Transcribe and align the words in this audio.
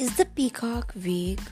Is 0.00 0.16
the 0.16 0.24
peacock 0.24 0.96
weak? 0.96 1.44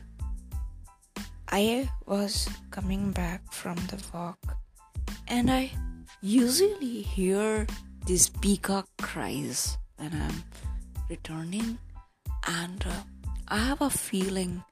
I 1.52 1.90
was 2.06 2.48
coming 2.71 3.12
back 3.12 3.45
from 3.52 3.77
the 3.93 4.00
walk 4.09 4.40
and 5.29 5.50
I 5.50 5.77
usually 6.22 7.04
hear 7.04 7.66
these 8.06 8.30
peacock 8.41 8.88
cries 9.02 9.77
when 10.00 10.16
I'm 10.16 10.41
returning, 11.11 11.77
and 12.48 12.80
uh, 12.88 13.05
I 13.48 13.59
have 13.69 13.82
a 13.82 13.91
feeling 13.91 14.65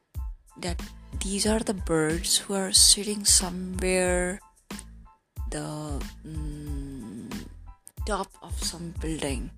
that 0.56 0.80
these 1.20 1.44
are 1.44 1.60
the 1.60 1.76
birds 1.76 2.38
who 2.38 2.54
are 2.54 2.72
sitting 2.72 3.26
somewhere 3.26 4.40
the 5.50 6.00
mm, 6.24 7.28
top 8.06 8.32
of 8.40 8.56
some 8.56 8.94
building 9.04 9.50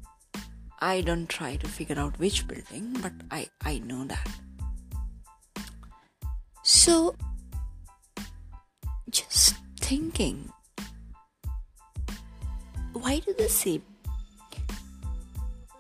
I 0.81 1.01
don't 1.01 1.29
try 1.29 1.57
to 1.57 1.67
figure 1.67 1.99
out 1.99 2.19
which 2.19 2.47
building, 2.47 2.97
but 3.03 3.13
I, 3.31 3.49
I 3.65 3.79
know 3.79 4.05
that. 4.05 4.29
So, 6.63 7.17
just 9.11 9.57
thinking, 9.81 10.53
why 12.93 13.19
do 13.19 13.35
they 13.37 13.49
say 13.49 13.81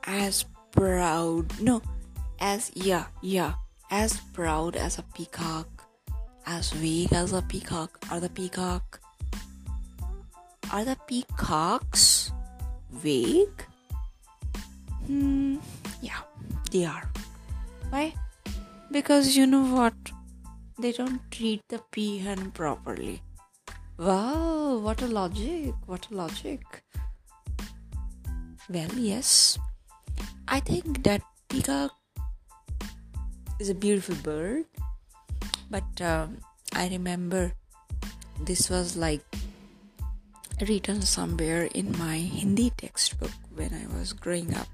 as 0.04 0.44
proud? 0.72 1.60
No, 1.60 1.80
as, 2.40 2.72
yeah, 2.74 3.06
yeah, 3.22 3.54
as 3.90 4.18
proud 4.32 4.74
as 4.74 4.98
a 4.98 5.04
peacock, 5.14 5.84
as 6.46 6.74
weak 6.74 7.12
as 7.12 7.32
a 7.32 7.42
peacock, 7.42 8.02
are 8.10 8.18
the 8.18 8.30
peacock, 8.30 9.00
are 10.72 10.84
the 10.84 10.96
peacocks 11.06 12.32
weak? 13.04 13.67
Hmm, 15.08 15.56
yeah, 16.02 16.20
they 16.70 16.84
are. 16.84 17.08
Why? 17.88 18.12
Because 18.92 19.34
you 19.34 19.46
know 19.46 19.64
what? 19.64 19.94
They 20.78 20.92
don't 20.92 21.24
treat 21.30 21.62
the 21.70 21.80
peahen 21.90 22.52
properly. 22.52 23.22
Wow, 23.96 24.76
what 24.78 25.00
a 25.00 25.08
logic! 25.08 25.72
What 25.86 26.06
a 26.10 26.14
logic! 26.14 26.84
Well, 28.68 28.92
yes, 28.94 29.58
I 30.46 30.60
think 30.60 31.02
that 31.04 31.22
peacock 31.48 31.96
is 33.58 33.70
a 33.70 33.74
beautiful 33.74 34.14
bird, 34.22 34.66
but 35.70 35.88
um, 36.00 36.36
I 36.74 36.88
remember 36.88 37.54
this 38.44 38.68
was 38.68 38.94
like 38.94 39.24
written 40.60 41.00
somewhere 41.00 41.64
in 41.74 41.96
my 41.98 42.18
Hindi 42.18 42.70
textbook 42.76 43.32
when 43.56 43.72
I 43.72 43.88
was 43.98 44.12
growing 44.12 44.54
up. 44.54 44.68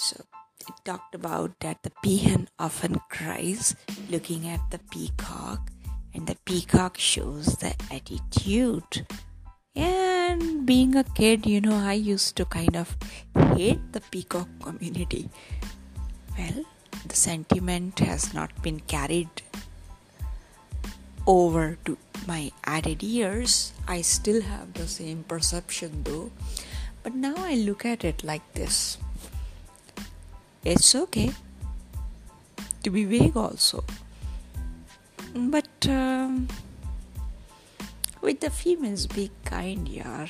So 0.00 0.16
it 0.66 0.74
talked 0.82 1.14
about 1.14 1.60
that 1.60 1.82
the 1.82 1.92
peahen 2.02 2.48
often 2.58 3.02
cries 3.10 3.76
looking 4.08 4.48
at 4.48 4.70
the 4.70 4.78
peacock, 4.90 5.70
and 6.14 6.26
the 6.26 6.36
peacock 6.46 6.96
shows 6.96 7.60
the 7.60 7.74
attitude. 7.92 9.04
And 9.76 10.64
being 10.64 10.96
a 10.96 11.04
kid, 11.04 11.44
you 11.44 11.60
know, 11.60 11.76
I 11.76 11.92
used 11.92 12.34
to 12.36 12.46
kind 12.46 12.78
of 12.78 12.96
hate 13.52 13.92
the 13.92 14.00
peacock 14.00 14.48
community. 14.62 15.28
Well, 16.38 16.64
the 17.04 17.14
sentiment 17.14 17.98
has 17.98 18.32
not 18.32 18.56
been 18.62 18.80
carried 18.80 19.42
over 21.26 21.76
to 21.84 21.98
my 22.26 22.52
added 22.64 23.02
years. 23.02 23.74
I 23.86 24.00
still 24.00 24.40
have 24.40 24.72
the 24.72 24.88
same 24.88 25.24
perception 25.28 26.04
though. 26.04 26.32
But 27.02 27.14
now 27.14 27.34
I 27.36 27.56
look 27.56 27.84
at 27.84 28.02
it 28.02 28.24
like 28.24 28.54
this 28.54 28.96
it's 30.64 30.94
okay 30.94 31.32
to 32.82 32.90
be 32.90 33.04
vague 33.04 33.36
also. 33.36 33.84
But 35.34 35.88
um, 35.88 36.48
with 38.20 38.40
the 38.40 38.50
females, 38.50 39.06
be 39.06 39.30
kind, 39.44 39.86
yaar. 39.88 40.28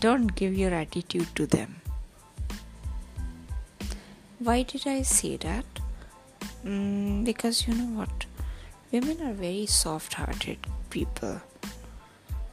Don't 0.00 0.34
give 0.34 0.54
your 0.54 0.74
attitude 0.74 1.28
to 1.36 1.46
them. 1.46 1.80
Why 4.38 4.62
did 4.62 4.86
I 4.86 5.02
say 5.02 5.36
that? 5.36 5.64
Mm, 6.64 7.24
because 7.24 7.66
you 7.66 7.74
know 7.74 7.98
what? 7.98 8.26
Women 8.92 9.22
are 9.22 9.32
very 9.32 9.66
soft 9.66 10.14
hearted 10.14 10.58
people. 10.90 11.40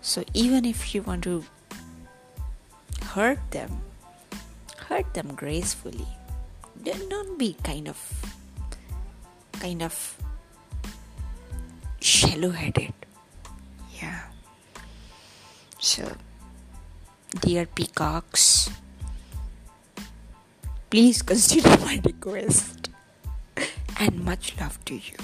So 0.02 0.24
even 0.34 0.66
if 0.66 0.94
you 0.94 1.02
want 1.02 1.24
to 1.24 1.44
hurt 3.02 3.40
them, 3.52 3.82
hurt 4.88 5.14
them 5.14 5.34
gracefully 5.36 6.06
don't 6.84 7.38
be 7.38 7.56
kind 7.64 7.88
of 7.88 7.98
kind 9.54 9.82
of 9.82 10.18
shallow 12.00 12.52
headed 12.52 12.94
yeah. 14.02 14.22
So 15.80 16.12
dear 17.42 17.66
peacocks 17.66 18.70
please 20.90 21.22
consider 21.22 21.70
my 21.80 22.02
request 22.04 22.90
and 24.00 24.24
much 24.24 24.56
love 24.60 24.84
to 24.86 24.96
you 24.96 25.18